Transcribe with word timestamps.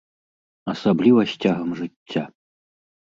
Асабліва 0.73 1.21
з 1.33 1.45
цягам 1.45 1.69
жыцця. 1.81 2.23